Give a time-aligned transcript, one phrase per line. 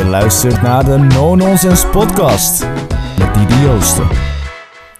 [0.00, 2.66] Je luistert naar de No Nonsense Podcast
[3.18, 4.08] met Didi Joosten.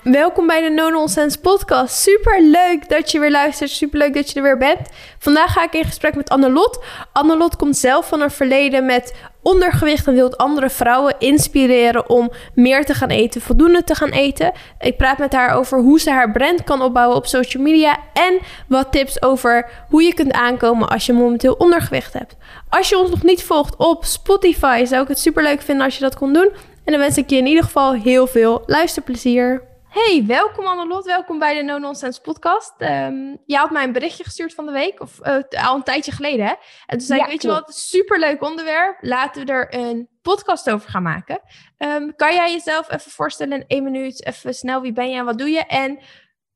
[0.03, 1.95] Welkom bij de No Nonsense Podcast.
[1.95, 3.71] Super leuk dat je weer luistert.
[3.71, 4.89] Super leuk dat je er weer bent.
[5.19, 6.85] Vandaag ga ik in gesprek met Annelot.
[7.13, 12.84] Annelot komt zelf van een verleden met ondergewicht en wil andere vrouwen inspireren om meer
[12.84, 14.52] te gaan eten, voldoende te gaan eten.
[14.80, 18.38] Ik praat met haar over hoe ze haar brand kan opbouwen op social media en
[18.68, 22.37] wat tips over hoe je kunt aankomen als je momenteel ondergewicht hebt.
[22.68, 25.95] Als je ons nog niet volgt op Spotify, zou ik het super leuk vinden als
[25.95, 26.51] je dat kon doen.
[26.84, 29.68] En dan wens ik je in ieder geval heel veel luisterplezier.
[29.91, 31.05] Hey, welkom Annelot.
[31.05, 32.75] Welkom bij de No Nonsense podcast.
[32.79, 36.13] Um, je had mij een berichtje gestuurd van de week, of uh, al een tijdje
[36.13, 36.47] geleden.
[36.47, 36.53] Hè?
[36.87, 38.99] En toen zei ik, weet je wat, superleuk onderwerp.
[39.01, 41.41] Laten we er een podcast over gaan maken.
[41.79, 45.25] Um, kan jij jezelf even voorstellen in één minuut, even snel, wie ben je en
[45.25, 45.66] wat doe je?
[45.66, 45.99] En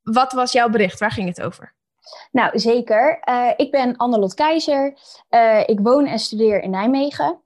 [0.01, 0.99] wat was jouw bericht?
[0.99, 1.73] Waar ging het over?
[2.31, 3.21] Nou, zeker.
[3.29, 4.97] Uh, ik ben Annelot Keizer.
[5.29, 7.41] Uh, ik woon en studeer in Nijmegen.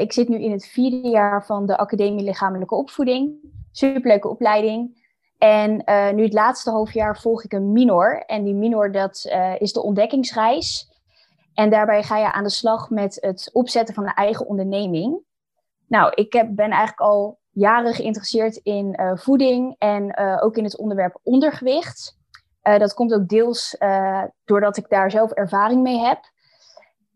[0.00, 3.34] ik zit nu in het vierde jaar van de Academie Lichamelijke Opvoeding.
[3.72, 4.98] Superleuke opleiding.
[5.40, 8.22] En uh, nu het laatste half jaar volg ik een minor.
[8.26, 10.88] En die minor, dat uh, is de ontdekkingsreis.
[11.54, 15.20] En daarbij ga je aan de slag met het opzetten van een eigen onderneming.
[15.86, 20.78] Nou, ik heb, ben eigenlijk al jaren geïnteresseerd in uh, voeding en ook in het
[20.78, 22.18] onderwerp ondergewicht.
[22.62, 23.76] dat komt ook deels
[24.44, 26.29] doordat ik daar zelf ervaring mee heb.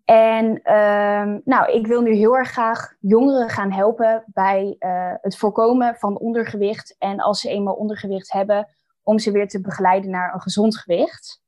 [0.04, 5.36] En uh, nou, ik wil nu heel erg graag jongeren gaan helpen bij uh, het
[5.36, 6.96] voorkomen van ondergewicht.
[6.98, 8.68] En als ze eenmaal ondergewicht hebben,
[9.02, 11.42] om ze weer te begeleiden naar een gezond gewicht.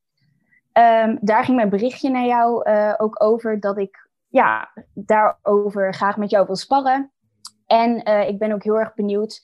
[0.73, 6.17] Um, daar ging mijn berichtje naar jou uh, ook over, dat ik ja, daarover graag
[6.17, 7.11] met jou wil sparren.
[7.65, 9.41] En uh, ik ben ook heel erg benieuwd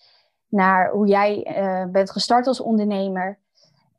[0.47, 1.47] naar hoe jij
[1.91, 3.39] bent gestart als ondernemer.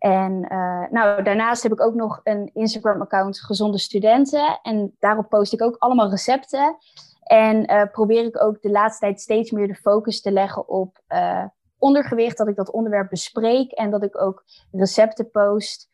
[0.04, 4.60] En uh, nou, daarnaast heb ik ook nog een Instagram-account Gezonde Studenten.
[4.62, 6.76] En daarop post ik ook allemaal recepten.
[7.22, 11.00] En uh, probeer ik ook de laatste tijd steeds meer de focus te leggen op
[11.08, 11.44] uh,
[11.78, 12.36] ondergewicht.
[12.36, 15.88] Dat ik dat onderwerp bespreek en dat ik ook recepten post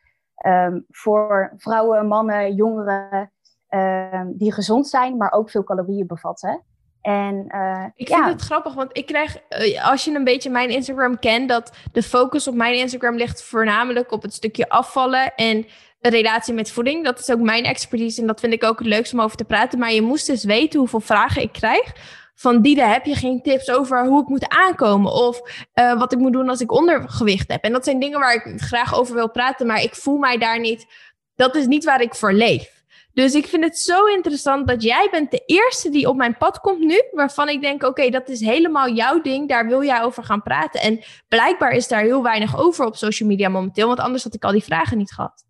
[0.47, 3.33] um, voor vrouwen, mannen, jongeren
[3.69, 6.65] um, die gezond zijn, maar ook veel calorieën bevatten.
[7.03, 10.71] En, uh, ik vind het grappig, want ik krijg, uh, als je een beetje mijn
[10.71, 15.67] Instagram kent, dat de focus op mijn Instagram ligt voornamelijk op het stukje afvallen en
[16.01, 17.05] een relatie met voeding.
[17.05, 19.45] Dat is ook mijn expertise en dat vind ik ook het leukste om over te
[19.45, 19.79] praten.
[19.79, 21.93] Maar je moest dus weten hoeveel vragen ik krijg.
[22.35, 25.13] Van Diede, heb je geen tips over hoe ik moet aankomen?
[25.13, 25.41] Of
[25.75, 27.65] uh, wat ik moet doen als ik ondergewicht heb?
[27.65, 30.61] En dat zijn dingen waar ik graag over wil praten, maar ik voel mij daar
[30.61, 30.87] niet.
[31.35, 32.80] Dat is niet waar ik voor leef.
[33.13, 36.61] Dus ik vind het zo interessant dat jij bent de eerste die op mijn pad
[36.61, 40.25] komt nu, waarvan ik denk, oké, dat is helemaal jouw ding, daar wil jij over
[40.25, 40.81] gaan praten.
[40.81, 44.45] En blijkbaar is daar heel weinig over op social media momenteel, want anders had ik
[44.45, 45.45] al die vragen niet gehad.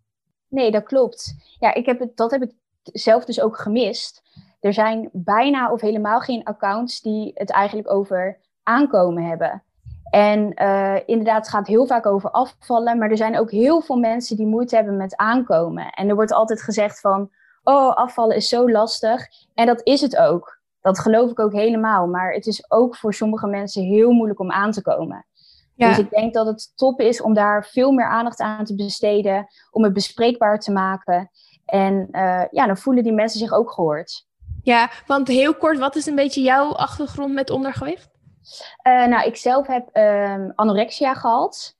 [0.47, 1.35] Nee, dat klopt.
[1.59, 2.51] Ja, ik heb het, dat heb ik
[2.83, 4.21] zelf dus ook gemist.
[4.59, 9.63] Er zijn bijna of helemaal geen accounts die het eigenlijk over aankomen hebben.
[10.09, 13.97] En uh, inderdaad, het gaat heel vaak over afvallen, maar er zijn ook heel veel
[13.97, 15.89] mensen die moeite hebben met aankomen.
[15.89, 17.29] En er wordt altijd gezegd van,
[17.63, 19.27] oh, afvallen is zo lastig.
[19.53, 20.59] En dat is het ook.
[20.81, 22.07] Dat geloof ik ook helemaal.
[22.07, 25.25] Maar het is ook voor sommige mensen heel moeilijk om aan te komen.
[25.75, 25.87] Ja.
[25.87, 29.47] Dus ik denk dat het top is om daar veel meer aandacht aan te besteden,
[29.71, 31.31] om het bespreekbaar te maken.
[31.65, 34.27] En uh, ja, dan voelen die mensen zich ook gehoord.
[34.63, 38.09] Ja, want heel kort, wat is een beetje jouw achtergrond met ondergewicht?
[38.87, 41.75] Uh, nou, ik zelf heb um, anorexia gehad.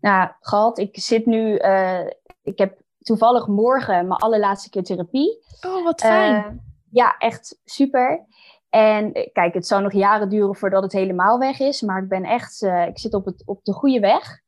[0.00, 0.78] Nou, gehad.
[0.78, 2.06] Ik zit nu, uh,
[2.42, 5.44] ik heb toevallig morgen mijn allerlaatste keer therapie.
[5.66, 6.34] Oh, wat fijn.
[6.34, 6.46] Uh,
[6.90, 8.26] ja, echt super.
[8.70, 11.82] En eh, kijk, het zou nog jaren duren voordat het helemaal weg is.
[11.82, 14.40] Maar ik ben echt, uh, ik zit op, het, op de goede weg.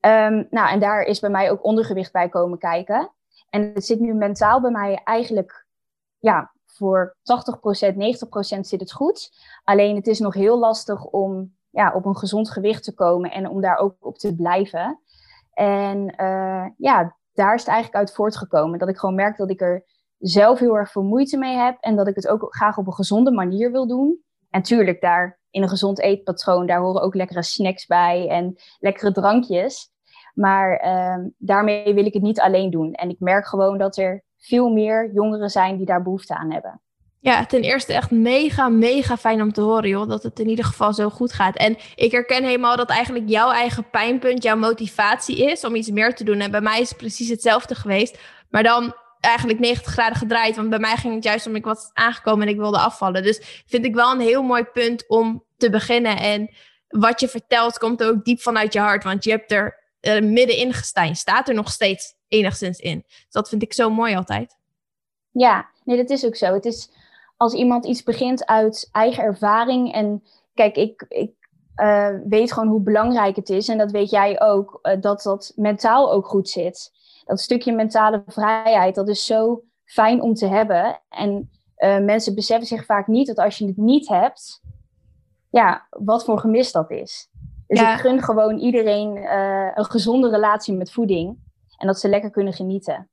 [0.00, 3.12] Um, nou, en daar is bij mij ook ondergewicht bij komen kijken.
[3.50, 5.66] En het zit nu mentaal bij mij eigenlijk,
[6.18, 9.30] ja, voor 80%, 90% zit het goed.
[9.64, 13.48] Alleen het is nog heel lastig om ja, op een gezond gewicht te komen en
[13.48, 15.00] om daar ook op te blijven.
[15.52, 18.78] En uh, ja, daar is het eigenlijk uit voortgekomen.
[18.78, 19.84] Dat ik gewoon merk dat ik er
[20.18, 21.76] zelf heel erg veel moeite mee heb.
[21.80, 24.24] En dat ik het ook graag op een gezonde manier wil doen.
[24.50, 29.12] En tuurlijk, daar in een gezond eetpatroon, daar horen ook lekkere snacks bij en lekkere
[29.12, 29.90] drankjes.
[30.34, 32.92] Maar uh, daarmee wil ik het niet alleen doen.
[32.92, 36.80] En ik merk gewoon dat er veel meer jongeren zijn die daar behoefte aan hebben.
[37.22, 40.08] Ja, ten eerste echt mega, mega fijn om te horen, joh.
[40.08, 41.56] Dat het in ieder geval zo goed gaat.
[41.56, 46.14] En ik herken helemaal dat eigenlijk jouw eigen pijnpunt, jouw motivatie is om iets meer
[46.14, 46.40] te doen.
[46.40, 48.18] En bij mij is het precies hetzelfde geweest.
[48.50, 50.56] Maar dan eigenlijk 90 graden gedraaid.
[50.56, 53.22] Want bij mij ging het juist om ik was aangekomen en ik wilde afvallen.
[53.22, 56.16] Dus vind ik wel een heel mooi punt om te beginnen.
[56.16, 56.50] En
[56.88, 59.04] wat je vertelt komt ook diep vanuit je hart.
[59.04, 61.16] Want je hebt er uh, middenin gestaan.
[61.16, 63.04] Staat er nog steeds enigszins in.
[63.06, 64.56] Dus dat vind ik zo mooi altijd.
[65.30, 66.54] Ja, nee, dat is ook zo.
[66.54, 66.90] Het is
[67.40, 69.92] als iemand iets begint uit eigen ervaring.
[69.92, 70.22] En
[70.54, 71.32] kijk, ik, ik
[71.76, 73.68] uh, weet gewoon hoe belangrijk het is.
[73.68, 76.92] En dat weet jij ook, uh, dat dat mentaal ook goed zit.
[77.24, 81.00] Dat stukje mentale vrijheid, dat is zo fijn om te hebben.
[81.08, 84.62] En uh, mensen beseffen zich vaak niet dat als je het niet hebt,
[85.50, 87.28] ja, wat voor gemis dat is.
[87.66, 87.94] Dus ja.
[87.94, 89.16] ik gun gewoon iedereen
[89.78, 91.38] een gezonde relatie met voeding.
[91.76, 93.09] En dat ze lekker kunnen genieten.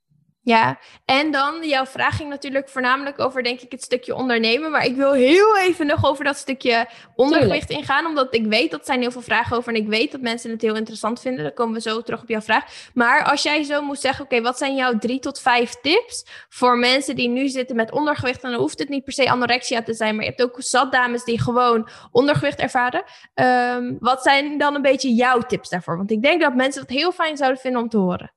[0.47, 4.71] Ja, en dan jouw vraag ging natuurlijk voornamelijk over, denk ik, het stukje ondernemen.
[4.71, 8.85] Maar ik wil heel even nog over dat stukje ondergewicht ingaan, omdat ik weet dat
[8.85, 11.43] zijn heel veel vragen over en ik weet dat mensen het heel interessant vinden.
[11.43, 12.89] Dan komen we zo terug op jouw vraag.
[12.93, 16.77] Maar als jij zo moet zeggen, oké, wat zijn jouw drie tot vijf tips voor
[16.77, 18.43] mensen die nu zitten met ondergewicht?
[18.43, 20.91] En dan hoeft het niet per se anorexia te zijn, maar je hebt ook zat
[20.91, 23.03] dames die gewoon ondergewicht ervaren.
[23.35, 25.97] Um, wat zijn dan een beetje jouw tips daarvoor?
[25.97, 28.35] Want ik denk dat mensen het heel fijn zouden vinden om te horen.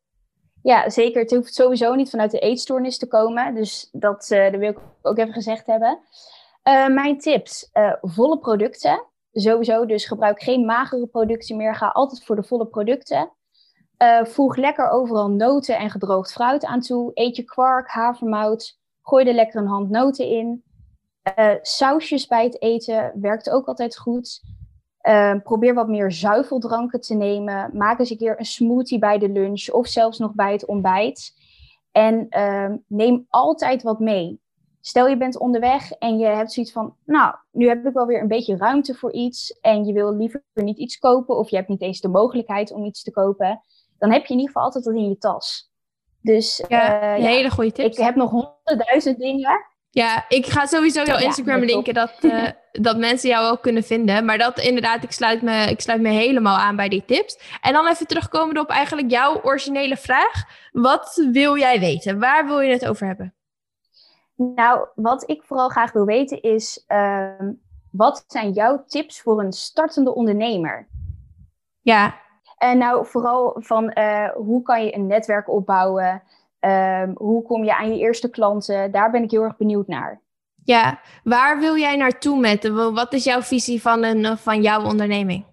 [0.63, 1.21] Ja, zeker.
[1.23, 3.55] Het hoeft sowieso niet vanuit de eetstoornis te komen.
[3.55, 5.99] Dus dat, uh, dat wil ik ook even gezegd hebben.
[6.65, 9.05] Uh, mijn tips: uh, volle producten.
[9.33, 11.75] Sowieso, dus gebruik geen magere producten meer.
[11.75, 13.33] Ga altijd voor de volle producten.
[14.23, 17.11] voeg lekker overal noten en gedroogd fruit aan toe.
[17.15, 18.79] Eet je kwark, havermout.
[19.03, 20.65] Gooi er lekker een hand noten in.
[21.63, 24.43] sausjes bij het eten werkt ook altijd goed.
[25.11, 27.71] Uh, probeer wat meer zuiveldranken te nemen.
[27.73, 31.35] Maak eens een keer een smoothie bij de lunch of zelfs nog bij het ontbijt.
[31.93, 34.41] En uh, neem altijd wat mee.
[34.81, 38.21] Stel je bent onderweg en je hebt zoiets van, nou, nu heb ik wel weer
[38.21, 41.69] een beetje ruimte voor iets en je wil liever niet iets kopen of je hebt
[41.69, 43.61] niet eens de mogelijkheid om iets te kopen,
[43.99, 45.71] dan heb je in ieder geval altijd wat in je tas.
[46.23, 47.97] Dus ja, uh, hele goede tips.
[47.97, 52.49] Ik heb nog honderdduizend dingen ja, ik ga sowieso jouw Instagram linken dat, uh,
[52.87, 54.25] dat mensen jou ook kunnen vinden.
[54.25, 57.59] Maar dat inderdaad, ik sluit, me, ik sluit me helemaal aan bij die tips.
[57.61, 60.45] En dan even terugkomen op eigenlijk jouw originele vraag.
[60.73, 62.19] Wat wil jij weten?
[62.19, 63.35] Waar wil je het over hebben?
[64.55, 67.29] Nou, wat ik vooral graag wil weten is, uh,
[67.91, 70.89] wat zijn jouw tips voor een startende ondernemer?
[71.81, 72.15] Ja.
[72.59, 76.23] En nou, vooral van uh, hoe kan je een netwerk opbouwen?
[76.61, 78.93] Um, hoe kom je aan je eerste klanten?
[78.93, 80.21] Daar ben ik heel erg benieuwd naar.
[80.65, 82.69] Ja, waar wil jij naartoe met?
[82.69, 85.45] Wat is jouw visie van, een, van jouw onderneming?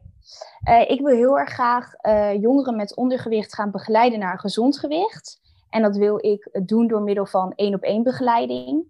[0.69, 4.79] Uh, ik wil heel erg graag uh, jongeren met ondergewicht gaan begeleiden naar een gezond
[4.79, 5.39] gewicht.
[5.69, 8.83] En dat wil ik doen door middel van één op één begeleiding.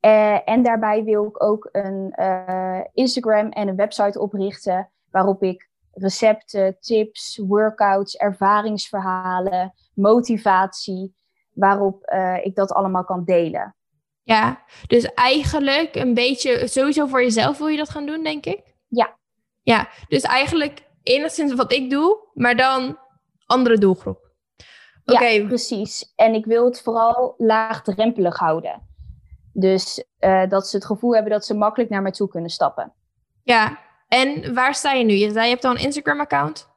[0.00, 2.14] Uh, en daarbij wil ik ook een
[2.92, 11.18] Instagram en een website oprichten waarop ik recepten, tips, workouts, ervaringsverhalen, motivatie
[11.60, 13.74] waarop uh, ik dat allemaal kan delen.
[14.22, 18.74] Ja, dus eigenlijk een beetje sowieso voor jezelf wil je dat gaan doen, denk ik?
[18.88, 19.18] Ja.
[19.62, 22.98] Ja, dus eigenlijk enigszins wat ik doe, maar dan
[23.46, 24.30] andere doelgroep.
[25.04, 25.24] Oké.
[25.24, 26.12] Ja, precies.
[26.16, 28.88] En ik wil het vooral laagdrempelig houden.
[29.52, 32.92] Dus uh, dat ze het gevoel hebben dat ze makkelijk naar mij toe kunnen stappen.
[33.42, 33.78] Ja,
[34.08, 35.12] en waar sta je nu?
[35.12, 36.69] Je zei je hebt al een Instagram-account?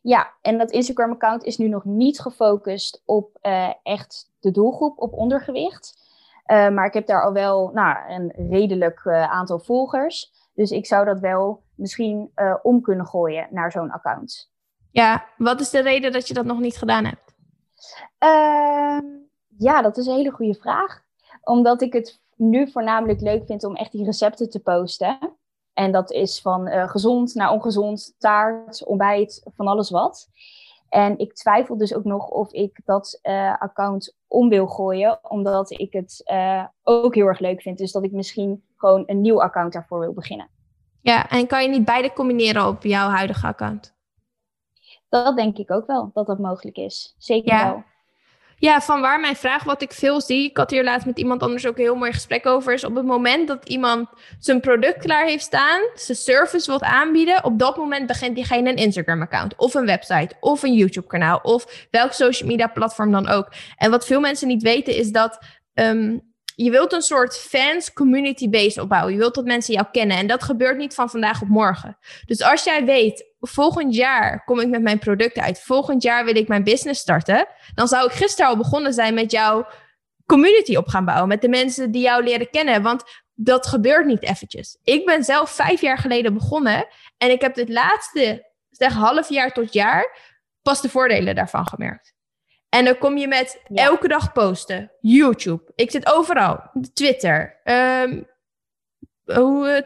[0.00, 5.12] Ja, en dat Instagram-account is nu nog niet gefocust op uh, echt de doelgroep, op
[5.12, 5.98] ondergewicht.
[6.46, 10.32] Uh, maar ik heb daar al wel nou, een redelijk uh, aantal volgers.
[10.54, 12.30] Dus ik zou dat wel misschien
[12.62, 14.50] om kunnen gooien naar zo'n account.
[14.90, 17.34] Ja, wat is de reden dat je dat nog niet gedaan hebt?
[18.18, 19.06] Ehm,
[19.58, 21.02] ja, dat is een hele goede vraag.
[21.42, 25.18] Omdat ik het nu voornamelijk leuk vind om echt die recepten te posten.
[25.80, 30.28] En dat is van uh, gezond naar ongezond, taart, ontbijt, van alles wat.
[30.88, 35.70] En ik twijfel dus ook nog of ik dat uh, account om wil gooien, omdat
[35.70, 37.78] ik het uh, ook heel erg leuk vind.
[37.78, 40.48] Dus dat ik misschien gewoon een nieuw account daarvoor wil beginnen.
[41.00, 43.94] Ja, en kan je niet beide combineren op jouw huidige account?
[45.08, 47.14] Dat denk ik ook wel, dat dat mogelijk is.
[47.18, 47.70] Zeker ja.
[47.70, 47.82] wel.
[48.60, 50.44] Ja, van waar mijn vraag, wat ik veel zie.
[50.44, 52.72] Ik had hier laatst met iemand anders ook een heel mooi gesprek over.
[52.72, 57.44] Is op het moment dat iemand zijn product klaar heeft staan, zijn service wilt aanbieden,
[57.44, 62.12] op dat moment begint diegene een Instagram-account of een website of een YouTube-kanaal of welk
[62.12, 63.52] social media platform dan ook.
[63.76, 65.38] En wat veel mensen niet weten is dat
[65.74, 66.29] um,
[66.64, 69.12] je wilt een soort fans community base opbouwen.
[69.12, 70.16] Je wilt dat mensen jou kennen.
[70.16, 71.98] En dat gebeurt niet van vandaag op morgen.
[72.26, 75.60] Dus als jij weet, volgend jaar kom ik met mijn producten uit.
[75.60, 77.46] Volgend jaar wil ik mijn business starten.
[77.74, 79.66] Dan zou ik gisteren al begonnen zijn met jouw
[80.26, 81.28] community op gaan bouwen.
[81.28, 82.82] Met de mensen die jou leren kennen.
[82.82, 83.02] Want
[83.34, 84.78] dat gebeurt niet eventjes.
[84.84, 86.86] Ik ben zelf vijf jaar geleden begonnen.
[87.18, 90.18] En ik heb het laatste, zeg half jaar tot jaar,
[90.62, 92.14] pas de voordelen daarvan gemerkt.
[92.70, 94.92] En dan kom je met elke dag posten.
[95.00, 95.72] YouTube.
[95.74, 96.70] Ik zit overal.
[96.92, 97.60] Twitter.
[97.64, 98.28] Um,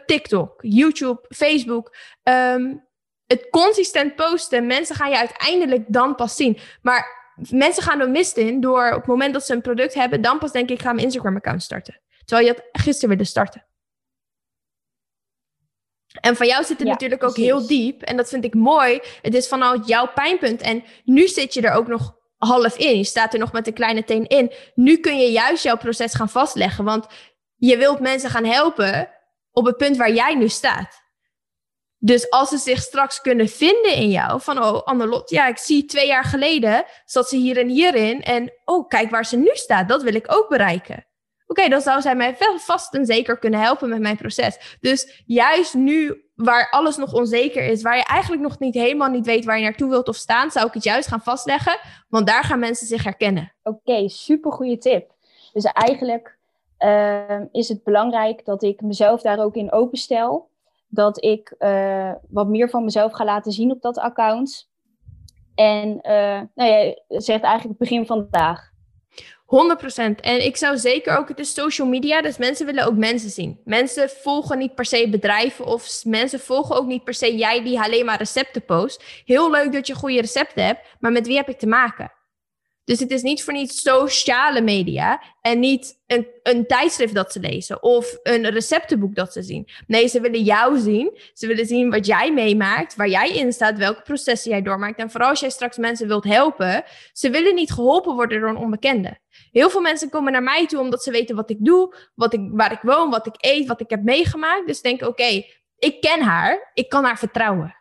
[0.05, 0.59] TikTok.
[0.61, 1.25] YouTube.
[1.29, 1.95] Facebook.
[2.23, 2.87] Um,
[3.25, 4.65] het consistent posten.
[4.65, 6.57] Mensen gaan je uiteindelijk dan pas zien.
[6.81, 10.21] Maar mensen gaan er mist in door op het moment dat ze een product hebben.
[10.21, 12.01] Dan pas denk ik, ga mijn Instagram account starten.
[12.25, 13.65] Terwijl je had gisteren willen starten.
[16.21, 17.51] En van jou zit het Ja, natuurlijk ook precies.
[17.51, 18.01] heel diep.
[18.01, 18.99] En dat vind ik mooi.
[19.21, 20.61] Het is vanuit jouw pijnpunt.
[20.61, 22.97] En nu zit je er ook nog half in.
[22.97, 24.51] Je staat er nog met een kleine teen in.
[24.75, 26.83] Nu kun je juist jouw proces gaan vastleggen.
[26.83, 27.07] Want
[27.55, 29.09] je wilt mensen gaan helpen
[29.51, 31.03] op het punt waar jij nu staat.
[31.97, 35.85] Dus als ze zich straks kunnen vinden in jou, van oh, Annelot, ja, ik zie
[35.85, 38.23] twee jaar geleden zat ze hier en hierin.
[38.23, 41.07] En oh, kijk waar ze nu staat, dat wil ik ook bereiken.
[41.57, 44.77] Oké, dan zou zij mij vast en zeker kunnen helpen met mijn proces.
[44.81, 49.25] Dus juist nu, waar alles nog onzeker is, waar je eigenlijk nog niet helemaal niet
[49.25, 52.43] weet waar je naartoe wilt of staan, zou ik het juist gaan vastleggen, want daar
[52.43, 53.53] gaan mensen zich herkennen.
[53.63, 55.11] Oké, super goede tip.
[55.53, 56.37] Dus eigenlijk
[56.77, 60.49] ehm, is het belangrijk dat ik mezelf daar ook in openstel.
[60.87, 64.69] Dat ik eh, wat meer van mezelf ga laten zien op dat account.
[65.55, 68.73] En eh, nou ja, zegt eigenlijk het begin van de dag.
[69.55, 70.19] 100%.
[70.21, 73.59] En ik zou zeker ook, het is social media, dus mensen willen ook mensen zien.
[73.65, 77.79] Mensen volgen niet per se bedrijven of mensen volgen ook niet per se jij die
[77.79, 79.03] alleen maar recepten post.
[79.25, 82.11] Heel leuk dat je goede recepten hebt, maar met wie heb ik te maken?
[82.85, 87.39] Dus het is niet voor niets sociale media en niet een, een tijdschrift dat ze
[87.39, 89.67] lezen of een receptenboek dat ze zien.
[89.87, 91.17] Nee, ze willen jou zien.
[91.33, 94.99] Ze willen zien wat jij meemaakt, waar jij in staat, welke processen jij doormaakt.
[94.99, 98.57] En vooral als jij straks mensen wilt helpen, ze willen niet geholpen worden door een
[98.57, 99.17] onbekende.
[99.51, 102.41] Heel veel mensen komen naar mij toe omdat ze weten wat ik doe, wat ik,
[102.51, 104.67] waar ik woon, wat ik eet, wat ik heb meegemaakt.
[104.67, 105.43] Dus denken, oké,
[105.77, 107.75] ik ken haar, ik kan haar vertrouwen.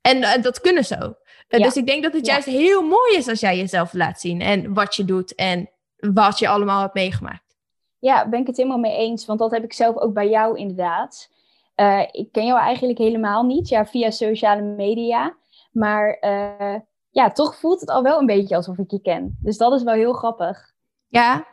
[0.00, 1.21] En eh, dat kunnen ze ook.
[1.52, 1.64] Eh, Ja.
[1.64, 2.32] Dus ik denk dat het Ja.
[2.32, 6.38] juist heel mooi is als jij jezelf laat zien en wat je doet en wat
[6.38, 7.56] je allemaal hebt meegemaakt.
[7.98, 9.26] Ja, ben ik het helemaal mee eens.
[9.26, 11.30] Want dat heb ik zelf ook bij jou inderdaad.
[11.74, 13.68] Eh, ik ken jou eigenlijk helemaal niet.
[13.68, 15.34] Ja, via sociale media.
[15.72, 16.76] Maar eh,
[17.10, 19.38] ja, toch voelt het al wel een beetje alsof ik je ken.
[19.42, 20.72] Dus dat is wel heel grappig.
[21.08, 21.46] Ja,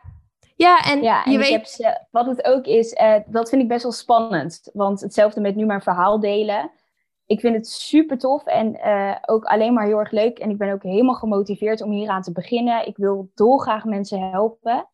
[0.56, 1.78] ja en, Ja, en je weet...
[1.78, 4.70] heb wat het ook is, dat vind ik best wel spannend.
[4.74, 6.72] Want hetzelfde met nu mijn verhaal delen.
[7.30, 10.40] Ik vind het super tof en eh, ook alleen maar heel erg leuk.
[10.40, 12.88] En ik ben ook helemaal gemotiveerd om hieraan te beginnen.
[12.88, 14.90] Ik wil dolgraag mensen helpen.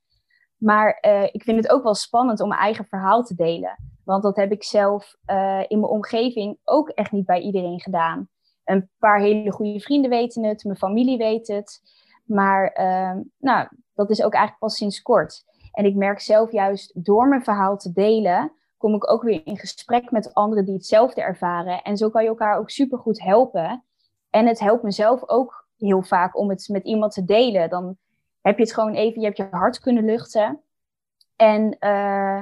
[0.58, 3.78] Maar eh, ik vind het ook wel spannend om mijn eigen verhaal te delen.
[4.04, 8.30] Want dat heb ik zelf eh, in mijn omgeving ook echt niet bij iedereen gedaan.
[8.64, 11.82] Een paar hele goede vrienden weten het, mijn familie weet het.
[12.26, 15.44] Maar ehm, nou, dat is ook eigenlijk pas sinds kort.
[15.72, 19.58] En ik merk zelf juist door mijn verhaal te delen, kom ik ook weer in
[19.58, 21.82] gesprek met anderen die hetzelfde ervaren.
[21.82, 23.84] En zo kan je elkaar ook supergoed helpen.
[24.30, 27.70] En het helpt mezelf ook heel vaak om het met iemand te delen.
[27.70, 27.98] Dan
[28.42, 30.62] heb je het gewoon even, je hebt je hart kunnen luchten.
[31.36, 32.42] En eh,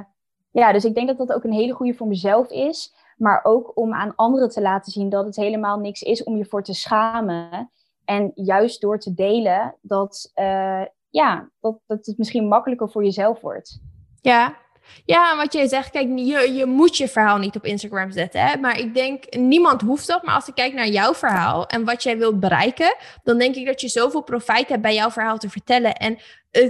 [0.50, 2.94] ja, dus ik denk dat dat ook een hele goede voor mezelf is.
[3.16, 6.44] Maar ook om aan anderen te laten zien dat het helemaal niks is om je
[6.44, 7.70] voor te schamen.
[8.04, 13.40] En juist door te delen, dat, eh, ja, dat, dat het misschien makkelijker voor jezelf
[13.40, 13.80] wordt.
[14.20, 14.56] Ja.
[15.04, 18.40] Ja, wat jij zegt, kijk, je, je moet je verhaal niet op Instagram zetten.
[18.40, 18.56] Hè?
[18.56, 20.22] Maar ik denk, niemand hoeft dat.
[20.22, 23.66] Maar als ik kijk naar jouw verhaal en wat jij wilt bereiken, dan denk ik
[23.66, 25.94] dat je zoveel profijt hebt bij jouw verhaal te vertellen.
[25.94, 26.18] En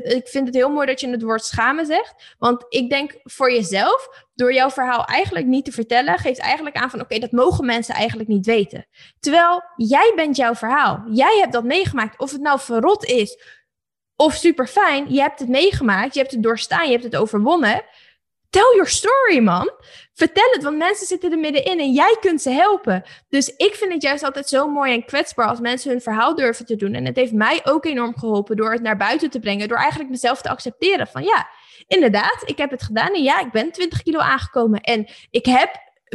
[0.03, 2.35] ik vind het heel mooi dat je het woord schamen zegt.
[2.39, 6.91] Want ik denk voor jezelf, door jouw verhaal eigenlijk niet te vertellen, geeft eigenlijk aan
[6.91, 8.87] van oké, dat mogen mensen eigenlijk niet weten.
[9.21, 11.05] Terwijl jij bent jouw verhaal.
[11.11, 12.19] Jij hebt dat meegemaakt.
[12.19, 13.37] Of het nou verrot is
[14.17, 17.83] of super fijn, je hebt het meegemaakt, je hebt het doorstaan, je hebt het overwonnen.
[18.55, 19.71] Tell your story, man.
[20.13, 23.03] Vertel het, want mensen zitten er middenin en jij kunt ze helpen.
[23.29, 26.67] Dus ik vind het juist altijd zo mooi en kwetsbaar als mensen hun verhaal durven
[26.67, 26.95] te doen.
[26.95, 29.69] En het heeft mij ook enorm geholpen door het naar buiten te brengen.
[29.69, 31.49] Door eigenlijk mezelf te accepteren van ja,
[31.87, 33.15] inderdaad, ik heb het gedaan.
[33.15, 34.81] En ja, ik ben 20 kilo aangekomen.
[34.81, 35.71] En ik heb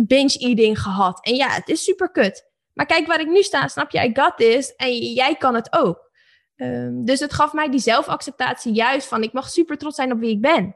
[0.08, 1.26] binge eating gehad.
[1.26, 2.46] En ja, het is super kut.
[2.74, 4.04] Maar kijk waar ik nu sta, snap je?
[4.04, 4.76] I got this.
[4.76, 6.10] En jij kan het ook.
[6.56, 10.20] Um, dus het gaf mij die zelfacceptatie juist van ik mag super trots zijn op
[10.20, 10.76] wie ik ben.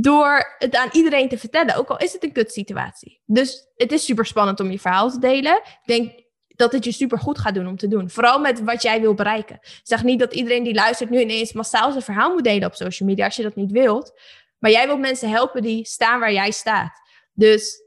[0.00, 3.20] Door het aan iedereen te vertellen, ook al is het een kutsituatie.
[3.24, 5.56] Dus het is super spannend om je verhaal te delen.
[5.56, 6.12] Ik denk
[6.46, 8.10] dat het je super goed gaat doen om te doen.
[8.10, 9.54] Vooral met wat jij wil bereiken.
[9.54, 12.74] Ik zeg niet dat iedereen die luistert nu ineens massaal zijn verhaal moet delen op
[12.74, 14.20] social media als je dat niet wilt.
[14.58, 17.00] Maar jij wilt mensen helpen die staan waar jij staat.
[17.32, 17.82] Dus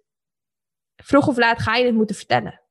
[0.95, 2.61] vroeg of laat ga je het moeten vertellen.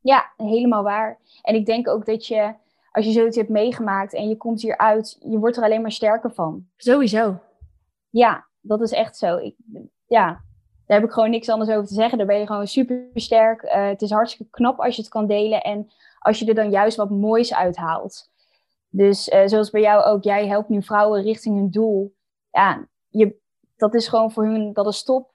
[0.00, 1.18] Ja, helemaal waar.
[1.42, 2.54] En ik denk ook dat je,
[2.90, 6.34] als je zoiets hebt meegemaakt en je komt hieruit, je wordt er alleen maar sterker
[6.34, 6.66] van.
[6.76, 7.40] Sowieso.
[8.10, 9.36] Ja, dat is echt zo.
[9.36, 9.54] Ik,
[10.06, 10.26] ja,
[10.86, 12.18] daar heb ik gewoon niks anders over te zeggen.
[12.18, 13.62] Daar ben je gewoon super sterk.
[13.62, 16.70] Uh, het is hartstikke knap als je het kan delen en als je er dan
[16.70, 18.30] juist wat moois uithaalt.
[18.88, 22.14] Dus uh, zoals bij jou ook, jij helpt nu vrouwen richting hun doel.
[22.50, 23.36] Ja, je,
[23.76, 25.30] dat is gewoon voor hun, dat is top.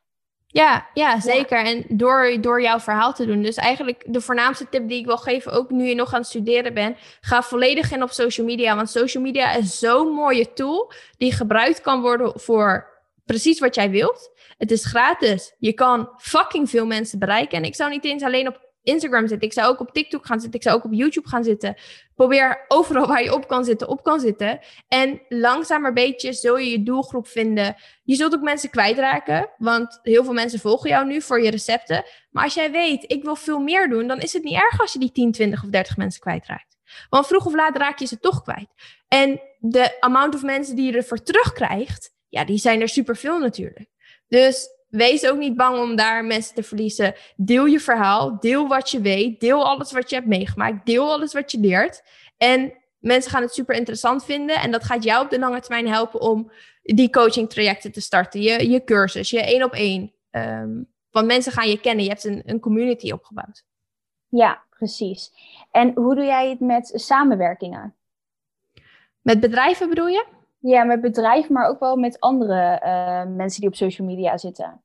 [0.47, 1.65] Ja, ja, zeker.
[1.65, 1.71] Ja.
[1.71, 3.41] En door, door jouw verhaal te doen.
[3.41, 6.27] Dus eigenlijk de voornaamste tip die ik wil geven, ook nu je nog aan het
[6.27, 8.75] studeren bent, ga volledig in op social media.
[8.75, 12.96] Want social media is zo'n mooie tool die gebruikt kan worden voor
[13.27, 14.31] precies wat jij wilt.
[14.57, 15.55] Het is gratis.
[15.57, 17.57] Je kan fucking veel mensen bereiken.
[17.57, 19.47] En ik zou niet eens alleen op Instagram zitten.
[19.47, 20.59] Ik zou ook op TikTok gaan zitten.
[20.59, 21.75] Ik zou ook op YouTube gaan zitten.
[22.15, 24.59] Probeer overal waar je op kan zitten, op kan zitten.
[24.87, 27.75] En langzaam maar beetje zul je je doelgroep vinden.
[28.03, 29.49] Je zult ook mensen kwijtraken.
[29.57, 32.03] Want heel veel mensen volgen jou nu voor je recepten.
[32.31, 34.93] Maar als jij weet, ik wil veel meer doen, dan is het niet erg als
[34.93, 36.77] je die 10, 20 of 30 mensen kwijtraakt.
[37.09, 38.73] Want vroeg of laat raak je ze toch kwijt.
[39.07, 43.89] En de amount of mensen die je ervoor terugkrijgt, ja, die zijn er superveel natuurlijk.
[44.27, 47.15] Dus wees ook niet bang om daar mensen te verliezen.
[47.35, 51.33] Deel je verhaal, deel wat je weet, deel alles wat je hebt meegemaakt, deel alles
[51.33, 52.03] wat je leert.
[52.37, 55.87] En mensen gaan het super interessant vinden en dat gaat jou op de lange termijn
[55.87, 56.51] helpen om
[56.81, 60.13] die coaching trajecten te starten, je, je cursus, je één op één.
[60.31, 63.65] Um, want mensen gaan je kennen, je hebt een, een community opgebouwd.
[64.29, 65.31] Ja, precies.
[65.71, 67.95] En hoe doe jij het met samenwerkingen?
[69.21, 70.25] Met bedrijven bedoel je?
[70.59, 74.81] Ja, met bedrijven, maar ook wel met andere uh, mensen die op social media zitten.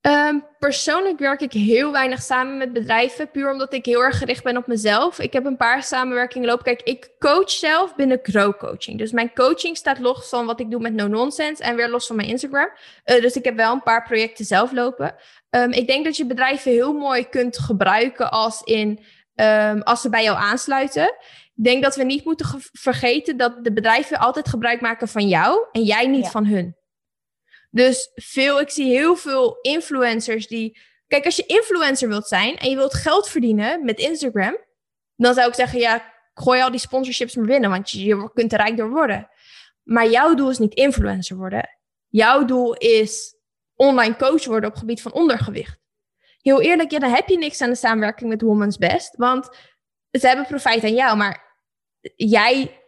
[0.00, 4.44] Um, persoonlijk werk ik heel weinig samen met bedrijven, puur omdat ik heel erg gericht
[4.44, 5.18] ben op mezelf.
[5.18, 6.64] Ik heb een paar samenwerkingen lopen.
[6.64, 8.98] Kijk, ik coach zelf binnen Grow Coaching.
[8.98, 12.06] Dus mijn coaching staat los van wat ik doe met No Nonsense en weer los
[12.06, 12.70] van mijn Instagram.
[13.04, 15.14] Uh, dus ik heb wel een paar projecten zelf lopen.
[15.50, 20.08] Um, ik denk dat je bedrijven heel mooi kunt gebruiken als in um, als ze
[20.08, 21.14] bij jou aansluiten.
[21.56, 25.66] Ik denk dat we niet moeten vergeten dat de bedrijven altijd gebruik maken van jou
[25.72, 26.76] en jij niet van hun.
[27.70, 30.78] Dus veel, ik zie heel veel influencers die.
[31.06, 34.58] Kijk, als je influencer wilt zijn en je wilt geld verdienen met Instagram,
[35.16, 38.52] dan zou ik zeggen: ja, gooi al die sponsorships maar binnen, want je, je kunt
[38.52, 39.28] er rijk door worden.
[39.82, 41.78] Maar jouw doel is niet influencer worden.
[42.08, 43.36] Jouw doel is
[43.74, 45.78] online coach worden op gebied van ondergewicht.
[46.40, 49.48] Heel eerlijk, ja, dan heb je niks aan de samenwerking met Woman's Best, want
[50.10, 51.45] ze hebben profijt aan jou, maar
[52.16, 52.80] jij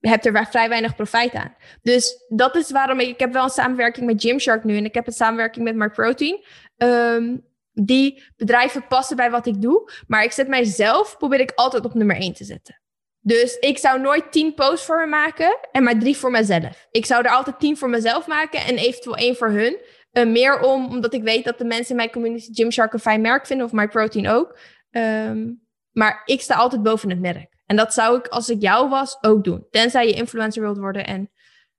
[0.00, 1.54] hebt er vrij weinig profijt aan.
[1.82, 4.94] Dus dat is waarom ik, ik heb wel een samenwerking met Gymshark nu en ik
[4.94, 6.44] heb een samenwerking met MyProtein.
[6.76, 11.84] Um, die bedrijven passen bij wat ik doe, maar ik zet mijzelf, probeer ik altijd
[11.84, 12.80] op nummer 1 te zetten.
[13.20, 16.86] Dus ik zou nooit tien posts voor me maken en maar drie voor mezelf.
[16.90, 19.78] Ik zou er altijd tien voor mezelf maken en eventueel één voor hun.
[20.12, 23.20] Uh, meer om, omdat ik weet dat de mensen in mijn community Gymshark een fijn
[23.20, 24.58] merk vinden, of MyProtein ook.
[24.90, 27.57] Um, maar ik sta altijd boven het merk.
[27.68, 29.66] En dat zou ik, als ik jou was, ook doen.
[29.70, 31.30] Tenzij je influencer wilt worden en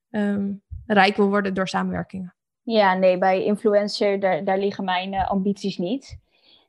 [0.09, 2.35] um, rijk wil worden door samenwerkingen.
[2.61, 6.19] Ja, nee, bij influencer, daar, daar liggen mijn uh, ambities niet.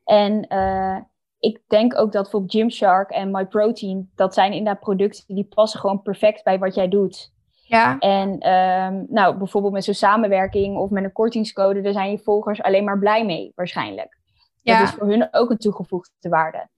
[0.04, 0.96] En uh,
[1.38, 6.02] ik denk ook dat voor Gymshark en MyProtein, dat zijn inderdaad producten die passen gewoon
[6.02, 7.32] perfect bij wat jij doet.
[7.50, 7.98] Ja.
[7.98, 12.62] En um, nou, bijvoorbeeld met zo'n samenwerking of met een kortingscode, daar zijn je volgers
[12.62, 14.18] alleen maar blij mee, waarschijnlijk.
[14.60, 14.78] Ja.
[14.78, 16.68] Dat is voor hun ook een toegevoegde waarde.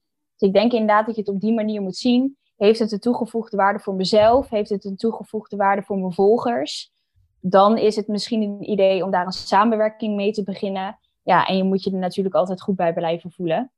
[0.42, 2.36] Dus ik denk inderdaad dat je het op die manier moet zien.
[2.56, 4.48] Heeft het een toegevoegde waarde voor mezelf?
[4.48, 6.92] Heeft het een toegevoegde waarde voor mijn volgers?
[7.40, 10.98] Dan is het misschien een idee om daar een samenwerking mee te beginnen.
[11.22, 13.70] Ja, en je moet je er natuurlijk altijd goed bij blijven voelen.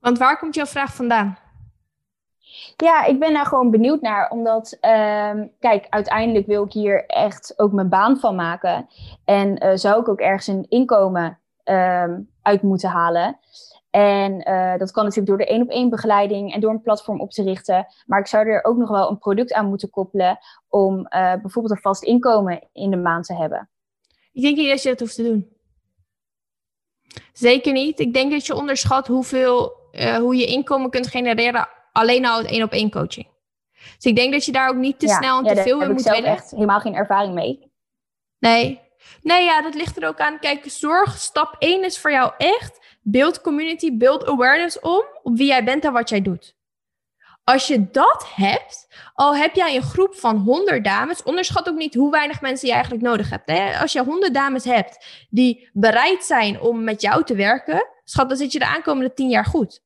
[0.00, 1.38] Want waar komt jouw vraag vandaan?
[2.76, 4.30] Ja, ik ben daar gewoon benieuwd naar.
[4.30, 8.88] Omdat, um, kijk, uiteindelijk wil ik hier echt ook mijn baan van maken.
[9.24, 13.38] En uh, zou ik ook ergens een inkomen um, uit moeten halen.
[13.96, 17.20] En uh, dat kan natuurlijk door de één op één begeleiding en door een platform
[17.20, 17.86] op te richten.
[18.06, 21.70] Maar ik zou er ook nog wel een product aan moeten koppelen om uh, bijvoorbeeld
[21.70, 23.70] een vast inkomen in de maand te hebben.
[24.32, 25.48] Ik denk niet dat je dat hoeft te doen.
[27.32, 28.00] Zeker niet.
[28.00, 32.46] Ik denk dat je onderschat hoeveel, uh, hoe je inkomen kunt genereren alleen al uit
[32.46, 33.28] één op één coaching.
[33.72, 35.82] Dus ik denk dat je daar ook niet te ja, snel en ja, te veel
[35.82, 37.72] in moet heb echt helemaal geen ervaring mee.
[38.38, 38.80] Nee.
[39.22, 40.38] Nee, ja, dat ligt er ook aan.
[40.38, 45.46] Kijk, zorg, stap 1 is voor jou echt Beeld community, beeld awareness om op wie
[45.46, 46.56] jij bent en wat jij doet.
[47.44, 51.94] Als je dat hebt, al heb jij een groep van 100 dames, onderschat ook niet
[51.94, 53.50] hoe weinig mensen je eigenlijk nodig hebt.
[53.50, 53.78] Hè?
[53.78, 58.38] Als je 100 dames hebt die bereid zijn om met jou te werken, schat, dan
[58.38, 59.84] zit je de aankomende 10 jaar goed.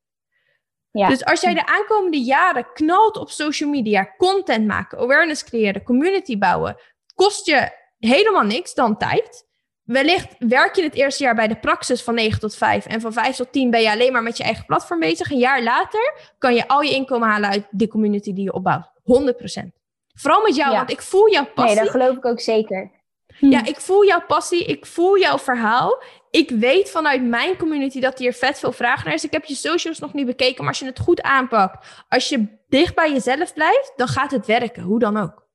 [0.90, 1.08] Ja.
[1.08, 6.38] Dus als jij de aankomende jaren knalt op social media, content maken, awareness creëren, community
[6.38, 6.76] bouwen,
[7.14, 9.48] kost je helemaal niks dan tijd.
[9.90, 13.12] Wellicht werk je het eerste jaar bij de praxis van 9 tot 5 en van
[13.12, 15.30] 5 tot 10 ben je alleen maar met je eigen platform bezig.
[15.30, 18.84] Een jaar later kan je al je inkomen halen uit die community die je opbouwt.
[18.86, 19.66] 100%.
[20.14, 21.74] Vooral met jou, want ik voel jouw passie.
[21.74, 22.90] Nee, dat geloof ik ook zeker.
[23.38, 23.46] Hm.
[23.46, 26.02] Ja, ik voel jouw passie, ik voel jouw verhaal.
[26.30, 29.24] Ik weet vanuit mijn community dat hier vet veel vragen naar is.
[29.24, 32.46] Ik heb je socials nog niet bekeken, maar als je het goed aanpakt, als je
[32.68, 35.48] dicht bij jezelf blijft, dan gaat het werken, hoe dan ook.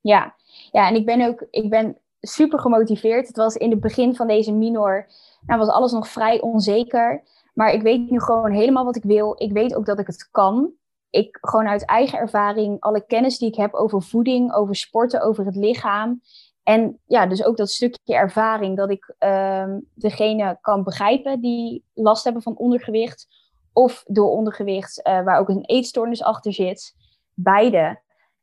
[0.00, 0.34] Ja,
[0.70, 3.26] ja en ik ben ook, ik ben super gemotiveerd.
[3.26, 5.06] Het was in het begin van deze minor,
[5.46, 7.22] nou was alles nog vrij onzeker.
[7.54, 9.34] Maar ik weet nu gewoon helemaal wat ik wil.
[9.36, 10.72] Ik weet ook dat ik het kan.
[11.10, 15.44] Ik gewoon uit eigen ervaring, alle kennis die ik heb over voeding, over sporten, over
[15.44, 16.20] het lichaam.
[16.62, 22.24] En ja, dus ook dat stukje ervaring dat ik um, degene kan begrijpen die last
[22.24, 23.26] hebben van ondergewicht.
[23.72, 26.94] Of door ondergewicht, uh, waar ook een eetstoornis achter zit.
[27.34, 28.00] Beide.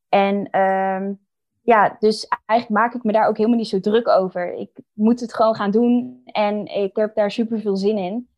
[0.10, 1.23] En um,
[1.64, 4.54] ja, dus eigenlijk maak ik me daar ook helemaal niet zo druk over.
[4.54, 8.30] Ik moet het gewoon gaan doen en ik heb daar super veel zin in.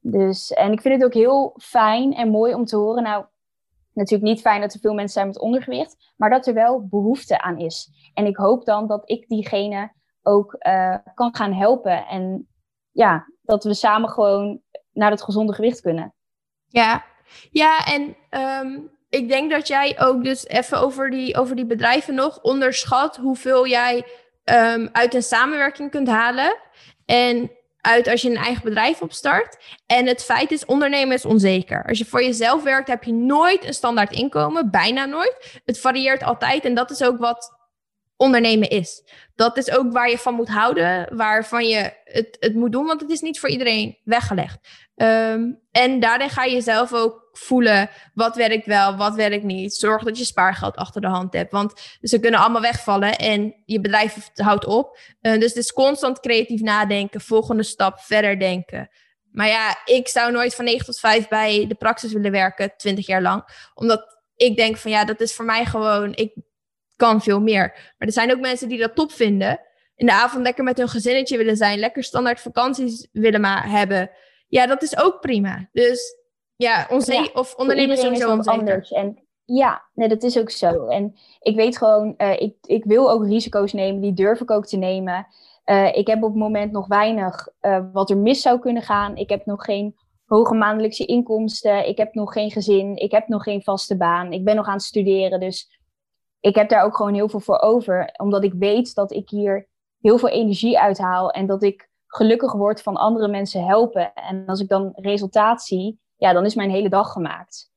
[0.00, 3.02] Dus, en ik vind het ook heel fijn en mooi om te horen.
[3.02, 3.24] Nou,
[3.92, 7.40] natuurlijk niet fijn dat er veel mensen zijn met ondergewicht, maar dat er wel behoefte
[7.40, 7.90] aan is.
[8.14, 9.92] En ik hoop dan dat ik diegene
[10.22, 12.06] ook uh, kan gaan helpen.
[12.06, 12.48] En
[12.90, 14.60] ja, dat we samen gewoon
[14.92, 16.14] naar het gezonde gewicht kunnen.
[16.66, 17.04] Ja,
[17.50, 18.16] ja en
[18.66, 23.16] um, ik denk dat jij ook dus even over die, over die bedrijven nog onderschat
[23.16, 24.04] hoeveel jij
[24.44, 26.56] um, uit een samenwerking kunt halen.
[27.06, 27.50] En
[27.80, 29.56] uit als je een eigen bedrijf opstart.
[29.86, 31.84] En het feit is, ondernemen is onzeker.
[31.84, 34.70] Als je voor jezelf werkt, heb je nooit een standaard inkomen.
[34.70, 35.60] Bijna nooit.
[35.64, 36.64] Het varieert altijd.
[36.64, 37.52] En dat is ook wat
[38.16, 39.02] ondernemen is.
[39.34, 43.00] Dat is ook waar je van moet houden, waarvan je het, het moet doen, want
[43.00, 44.58] het is niet voor iedereen weggelegd.
[44.96, 49.74] Um, en daarin ga je zelf ook voelen wat werkt wel, wat werkt niet.
[49.74, 53.80] Zorg dat je spaargeld achter de hand hebt, want ze kunnen allemaal wegvallen en je
[53.80, 54.98] bedrijf houdt op.
[55.22, 58.90] Uh, dus het is constant creatief nadenken, volgende stap, verder denken.
[59.30, 63.06] Maar ja, ik zou nooit van 9 tot 5 bij de praxis willen werken, 20
[63.06, 63.44] jaar lang.
[63.74, 66.34] Omdat ik denk van ja, dat is voor mij gewoon, ik
[66.96, 67.72] kan veel meer.
[67.98, 69.60] Maar er zijn ook mensen die dat top vinden.
[69.96, 71.78] In de avond lekker met hun gezinnetje willen zijn.
[71.78, 74.10] Lekker standaard vakanties willen maar hebben.
[74.54, 75.68] Ja, dat is ook prima.
[75.72, 76.16] Dus
[76.56, 78.92] ja, onze of ondernemers zijn zo anders.
[78.92, 80.86] En ja, nee, dat is ook zo.
[80.86, 84.00] En ik weet gewoon, uh, ik, ik wil ook risico's nemen.
[84.00, 85.26] Die durf ik ook te nemen.
[85.64, 89.16] Uh, ik heb op het moment nog weinig uh, wat er mis zou kunnen gaan.
[89.16, 91.88] Ik heb nog geen hoge maandelijkse inkomsten.
[91.88, 92.96] Ik heb nog geen gezin.
[92.96, 94.32] Ik heb nog geen vaste baan.
[94.32, 95.40] Ik ben nog aan het studeren.
[95.40, 95.78] Dus
[96.40, 98.14] ik heb daar ook gewoon heel veel voor over.
[98.16, 99.68] Omdat ik weet dat ik hier
[100.00, 101.30] heel veel energie uithaal.
[101.30, 104.14] En dat ik gelukkig word van andere mensen helpen.
[104.14, 107.72] En als ik dan resultaat zie, ja, dan is mijn hele dag gemaakt.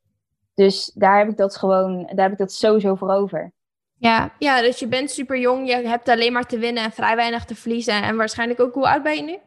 [0.54, 3.54] Dus daar heb ik dat gewoon, daar heb ik dat sowieso voor over.
[4.00, 7.16] Ja, ja, dus je bent super jong, je hebt alleen maar te winnen en vrij
[7.16, 8.04] weinig te verliezen.
[8.04, 9.38] En waarschijnlijk ook, hoe oud ben je nu?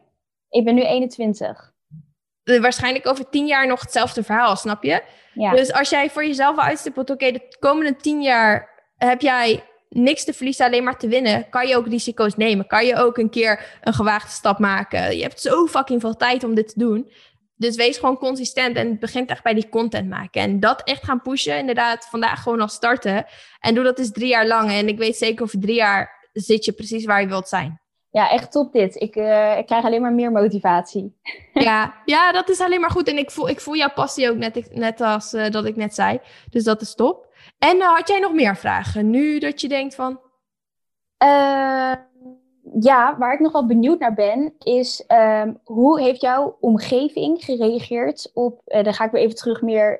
[0.49, 1.73] Ik ben nu 21.
[2.43, 5.03] Waarschijnlijk over tien jaar nog hetzelfde verhaal, snap je?
[5.33, 5.51] Ja.
[5.51, 9.63] Dus als jij voor jezelf uitstippelt, oké, de komende tien jaar heb jij
[9.95, 12.67] niks te verliezen, alleen maar te winnen, kan je ook risico's nemen.
[12.67, 15.15] Kan je ook een keer een gewaagde stap maken.
[15.15, 17.11] Je hebt zo fucking veel tijd om dit te doen.
[17.55, 20.41] Dus wees gewoon consistent en het begint echt bij die content maken.
[20.41, 23.25] En dat echt gaan pushen, inderdaad, vandaag gewoon al starten.
[23.59, 24.71] En doe dat eens drie jaar lang.
[24.71, 27.81] En ik weet zeker over drie jaar zit je precies waar je wilt zijn.
[28.11, 28.95] Ja, echt top dit.
[28.95, 31.13] Ik, uh, ik krijg alleen maar meer motivatie.
[31.53, 33.07] Ja, ja, dat is alleen maar goed.
[33.07, 35.95] En ik voel, ik voel jouw passie ook net, net als uh, dat ik net
[35.95, 36.19] zei.
[36.49, 37.30] Dus dat is top.
[37.61, 39.09] En uh, had jij nog meer vragen?
[39.09, 40.19] Nu dat je denkt van...
[41.23, 41.93] Uh,
[42.79, 48.31] ja, waar ik nog wel benieuwd naar ben, is um, hoe heeft jouw omgeving gereageerd
[48.33, 48.61] op...
[48.65, 49.99] Uh, dan ga ik weer even terug meer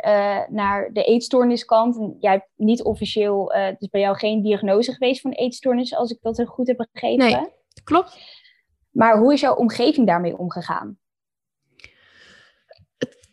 [0.50, 1.98] naar de eetstoorniskant.
[1.98, 6.12] En jij hebt niet officieel, het is bij jou geen diagnose geweest van eetstoornis, als
[6.12, 7.26] ik dat goed heb begrepen.
[7.26, 7.48] Nee,
[7.84, 8.20] klopt.
[8.92, 11.00] Maar hoe is jouw omgeving daarmee omgegaan?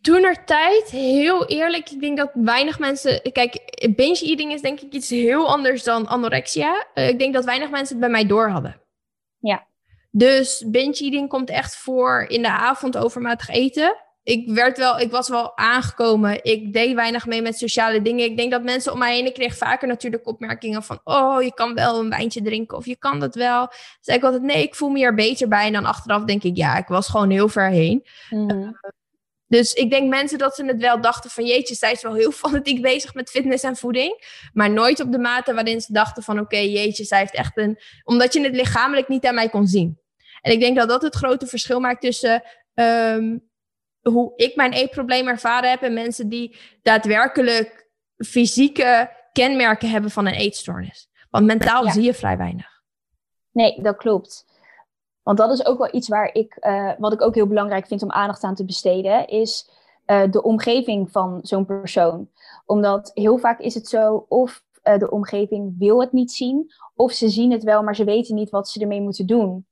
[0.09, 3.33] Toen er tijd, heel eerlijk, ik denk dat weinig mensen.
[3.33, 6.87] Kijk, binge eating is denk ik iets heel anders dan anorexia.
[6.95, 8.81] Uh, ik denk dat weinig mensen het bij mij door hadden.
[9.39, 9.67] Ja.
[10.11, 13.97] Dus binge eating komt echt voor in de avond overmatig eten.
[14.23, 16.45] Ik, werd wel, ik was wel aangekomen.
[16.45, 18.25] Ik deed weinig mee met sociale dingen.
[18.25, 21.01] Ik denk dat mensen om mij heen, ik kreeg vaker natuurlijk opmerkingen van...
[21.05, 23.69] oh, je kan wel een wijntje drinken of je kan dat wel.
[24.01, 25.67] Zei ik altijd, nee, ik voel me hier beter bij.
[25.67, 28.07] En dan achteraf denk ik, ja, ik was gewoon heel ver heen.
[28.31, 28.51] Mm.
[28.51, 28.69] Uh,
[29.49, 32.33] dus ik denk mensen dat ze het wel dachten van jeetje, zij is wel heel
[32.43, 34.41] fanatiek bezig met fitness en voeding.
[34.53, 37.79] Maar nooit op de mate waarin ze dachten van oké, jeetje, zij heeft echt een...
[38.05, 39.99] Omdat je het lichamelijk niet aan mij kon zien.
[40.41, 42.43] En ik denk dat dat het grote verschil maakt tussen
[42.75, 43.49] um,
[44.01, 50.35] hoe ik mijn eetprobleem ervaren heb en mensen die daadwerkelijk fysieke kenmerken hebben van een
[50.35, 51.09] eetstoornis.
[51.31, 52.83] Want mentaal zie je vrij weinig.
[53.53, 54.58] Nee, dat klopt.
[55.29, 58.03] Want dat is ook wel iets waar ik, uh, wat ik ook heel belangrijk vind
[58.03, 59.71] om aandacht aan te besteden, is
[60.07, 62.29] uh, de omgeving van zo'n persoon.
[62.67, 67.13] Omdat heel vaak is het zo, of uh, de omgeving wil het niet zien, of
[67.13, 69.67] ze zien het wel, maar ze weten niet wat ze ermee moeten doen.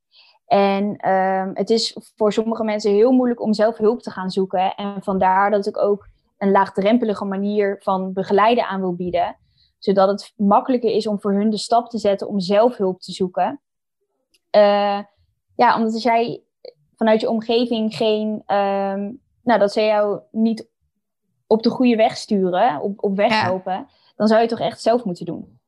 [0.47, 4.75] En ehm, het is voor sommige mensen heel moeilijk om zelf hulp te gaan zoeken.
[4.75, 9.37] En vandaar dat ik ook een laagdrempelige manier van begeleiden aan wil bieden.
[9.79, 13.12] Zodat het makkelijker is om voor hun de stap te zetten om zelf hulp te
[13.12, 13.61] zoeken.
[14.57, 14.99] Uh,
[15.57, 16.42] ja, omdat als jij
[16.97, 20.69] vanuit je omgeving geen, um, nou, dat ze jou niet
[21.47, 25.05] op de goede weg sturen, op, op weg helpen, dan zou je toch echt zelf
[25.05, 25.59] moeten doen.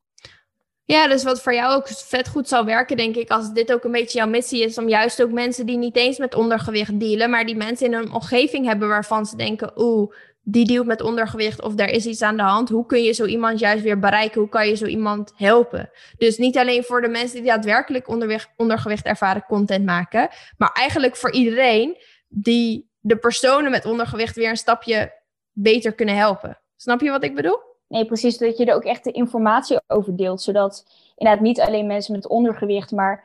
[0.85, 3.85] Ja, dus wat voor jou ook vet goed zou werken, denk ik, als dit ook
[3.85, 7.31] een beetje jouw missie is, om juist ook mensen die niet eens met ondergewicht dealen,
[7.31, 10.13] maar die mensen in een omgeving hebben waarvan ze denken, oeh,
[10.51, 12.69] die dealt met ondergewicht of daar is iets aan de hand.
[12.69, 14.41] Hoe kun je zo iemand juist weer bereiken?
[14.41, 15.91] Hoe kan je zo iemand helpen?
[16.19, 18.09] Dus niet alleen voor de mensen die daadwerkelijk
[18.57, 21.97] ondergewicht ervaren content maken, maar eigenlijk voor iedereen
[22.29, 25.13] die de personen met ondergewicht weer een stapje
[25.53, 26.59] beter kunnen helpen.
[26.77, 27.59] Snap je wat ik bedoel?
[27.89, 28.39] Nee, precies.
[28.39, 30.43] Dat je er ook echt de informatie over deelt.
[30.43, 33.25] Zodat inderdaad niet alleen mensen met ondergewicht, maar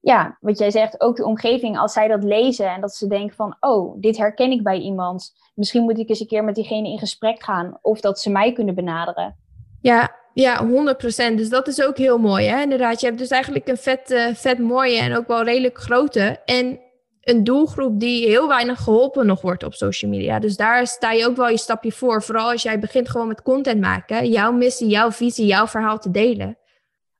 [0.00, 3.36] ja, wat jij zegt, ook de omgeving, als zij dat lezen en dat ze denken
[3.36, 5.32] van, oh, dit herken ik bij iemand.
[5.54, 7.78] Misschien moet ik eens een keer met diegene in gesprek gaan.
[7.82, 9.36] Of dat ze mij kunnen benaderen.
[9.80, 11.36] Ja, ja, 100%.
[11.36, 12.62] Dus dat is ook heel mooi, hè?
[12.62, 16.40] Inderdaad, je hebt dus eigenlijk een vet, uh, vet mooie en ook wel redelijk grote.
[16.44, 16.80] En
[17.20, 20.38] een doelgroep die heel weinig geholpen nog wordt op social media.
[20.38, 22.22] Dus daar sta je ook wel je stapje voor.
[22.22, 24.28] Vooral als jij begint gewoon met content maken.
[24.28, 26.58] Jouw missie, jouw visie, jouw verhaal te delen.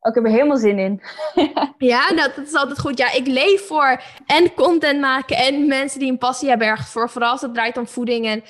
[0.01, 1.03] Oh, ik heb er helemaal zin in.
[1.93, 2.99] ja, dat, dat, is altijd goed.
[2.99, 7.11] Ja, ik leef voor en content maken en mensen die een passie hebben ergens voor.
[7.11, 8.27] Vooral als het draait om voeding.
[8.27, 8.43] En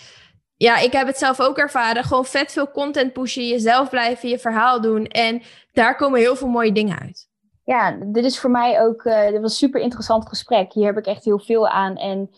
[0.57, 2.05] ja, ik heb het zelf ook ervaren.
[2.05, 5.07] Gewoon vet veel content pushen, jezelf blijven, je verhaal doen.
[5.07, 7.31] En daar komen heel veel mooie dingen uit
[7.71, 10.73] ja, dit is voor mij ook, uh, dit was een super interessant gesprek.
[10.73, 11.97] Hier heb ik echt heel veel aan.
[11.97, 12.31] En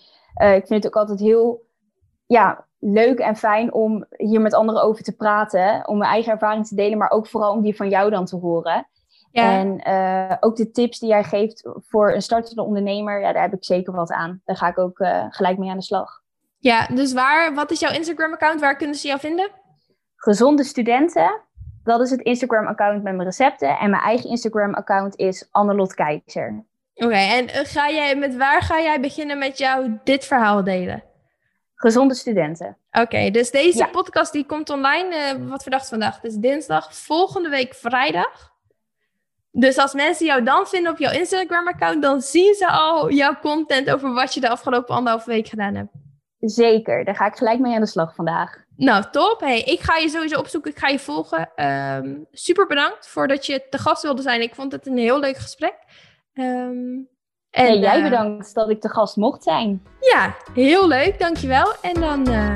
[0.42, 1.66] uh, ik vind het ook altijd heel
[2.27, 5.88] ja, leuk en fijn om hier met anderen over te praten.
[5.88, 8.37] Om mijn eigen ervaring te delen, maar ook vooral om die van jou dan te
[8.37, 8.88] horen.
[9.32, 9.58] Ja.
[9.58, 13.52] En uh, ook de tips die jij geeft voor een startende ondernemer, ja, daar heb
[13.52, 14.40] ik zeker wat aan.
[14.44, 16.20] Daar ga ik ook gelijk mee aan de slag.
[16.58, 18.60] Ja, dus waar, wat is jouw Instagram-account?
[18.60, 19.50] Waar kunnen ze jou vinden?
[20.16, 21.42] Gezonde studenten
[21.84, 23.78] dat is het Instagram-account met mijn recepten.
[23.78, 26.64] En mijn eigen Instagram-account is Annelot Keizer.
[26.94, 31.02] Oké, en eh, ga jij, met waar ga jij beginnen met jou dit verhaal delen?
[31.74, 32.76] Gezonde studenten.
[32.90, 36.14] Oké, dus deze podcast die komt online, uh, wat verdacht vandaag?
[36.14, 38.51] Het is dinsdag, volgende week vrijdag.
[39.54, 43.90] Dus als mensen jou dan vinden op jouw Instagram-account, dan zien ze al jouw content
[43.90, 45.90] over wat je de afgelopen anderhalve week gedaan hebt.
[46.38, 48.64] Zeker, daar ga ik gelijk mee aan de slag vandaag.
[48.76, 49.40] Nou, top.
[49.40, 50.70] Hey, ik ga je sowieso opzoeken.
[50.70, 51.50] Ik ga je volgen.
[51.66, 54.40] Um, super bedankt voor dat je te gast wilde zijn.
[54.40, 55.74] Ik vond het een heel leuk gesprek.
[56.34, 57.08] Um,
[57.52, 59.82] en jij uh, bedankt dat ik te gast mocht zijn.
[60.00, 61.18] Ja, heel leuk.
[61.18, 61.72] Dankjewel.
[61.80, 62.48] En dan, uh,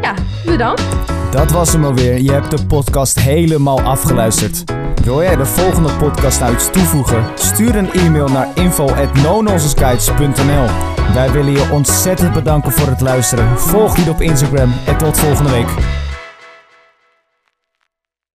[0.00, 0.14] ja,
[0.44, 0.82] bedankt.
[1.30, 2.22] Dat was hem alweer.
[2.22, 4.64] Je hebt de podcast helemaal afgeluisterd.
[5.04, 7.24] Wil jij de volgende podcast nou iets toevoegen?
[7.34, 10.66] Stuur een e-mail naar info.nononsenskites.nl
[11.14, 13.58] Wij willen je ontzettend bedanken voor het luisteren.
[13.58, 15.68] Volg hier op Instagram en tot volgende week.